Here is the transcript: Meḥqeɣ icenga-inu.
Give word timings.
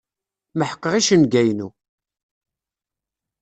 Meḥqeɣ 0.57 0.93
icenga-inu. 0.99 1.69